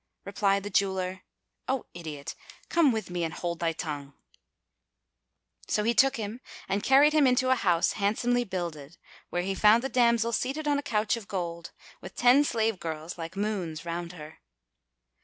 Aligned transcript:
Replied 0.25 0.63
the 0.63 0.71
jeweller, 0.71 1.21
"O 1.67 1.85
idiot, 1.93 2.33
come 2.69 2.91
with 2.91 3.11
me 3.11 3.23
and 3.23 3.31
hold 3.31 3.59
thy 3.59 3.71
tongue." 3.71 4.15
So 5.67 5.83
he 5.83 5.93
took 5.93 6.15
him 6.15 6.41
and 6.67 6.81
carried 6.81 7.13
him 7.13 7.27
into 7.27 7.51
a 7.51 7.55
house 7.55 7.91
handsomely 7.93 8.43
builded, 8.43 8.97
where 9.29 9.43
he 9.43 9.53
found 9.53 9.83
the 9.83 9.89
damsel 9.89 10.33
seated 10.33 10.67
on 10.67 10.79
a 10.79 10.81
couch 10.81 11.17
of 11.17 11.27
gold, 11.27 11.69
with 12.01 12.15
ten 12.15 12.43
slave 12.43 12.79
girls 12.79 13.19
like 13.19 13.37
moons 13.37 13.85
round 13.85 14.13
her. 14.13 14.39